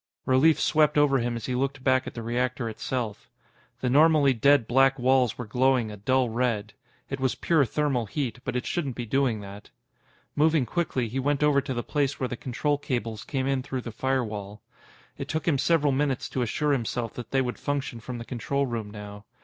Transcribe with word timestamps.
Relief 0.25 0.59
swept 0.59 0.97
over 0.97 1.19
him 1.19 1.35
as 1.35 1.45
he 1.45 1.53
looked 1.53 1.83
back 1.83 2.07
at 2.07 2.15
the 2.15 2.23
reactor 2.23 2.67
itself. 2.67 3.29
The 3.81 3.89
normally 3.91 4.33
dead 4.33 4.65
black 4.65 4.97
walls 4.97 5.37
were 5.37 5.45
glowing 5.45 5.91
a 5.91 5.95
dull 5.97 6.27
red. 6.27 6.73
It 7.11 7.19
was 7.19 7.35
pure 7.35 7.65
thermal 7.65 8.07
heat, 8.07 8.39
but 8.43 8.55
it 8.55 8.65
shouldn't 8.65 8.95
be 8.95 9.05
doing 9.05 9.41
that. 9.41 9.69
Moving 10.35 10.65
quickly, 10.65 11.07
he 11.07 11.19
went 11.19 11.43
over 11.43 11.61
to 11.61 11.73
the 11.75 11.83
place 11.83 12.19
where 12.19 12.27
the 12.27 12.35
control 12.35 12.79
cables 12.79 13.23
came 13.23 13.45
in 13.45 13.61
through 13.61 13.81
the 13.81 13.91
firewall. 13.91 14.63
It 15.19 15.27
took 15.27 15.47
him 15.47 15.59
several 15.59 15.91
minutes 15.91 16.27
to 16.29 16.41
assure 16.41 16.71
himself 16.71 17.13
that 17.13 17.29
they 17.29 17.41
would 17.43 17.59
function 17.59 17.99
from 17.99 18.17
the 18.17 18.25
control 18.25 18.65
room 18.65 18.89
now. 18.89 19.25